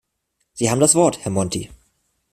[0.53, 1.69] Sie haben das Wort, Herr Monti.